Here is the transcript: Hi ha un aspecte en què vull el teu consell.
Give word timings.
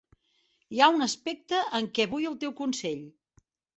Hi 0.75 0.79
ha 0.81 0.87
un 0.93 1.05
aspecte 1.07 1.59
en 1.81 1.91
què 1.99 2.07
vull 2.15 2.25
el 2.31 2.39
teu 2.45 2.55
consell. 2.63 3.05